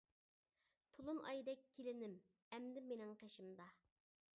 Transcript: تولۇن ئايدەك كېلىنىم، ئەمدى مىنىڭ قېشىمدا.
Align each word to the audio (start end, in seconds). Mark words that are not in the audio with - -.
تولۇن 0.95 1.21
ئايدەك 1.31 1.63
كېلىنىم، 1.77 2.17
ئەمدى 2.57 2.87
مىنىڭ 2.91 3.17
قېشىمدا. 3.23 3.71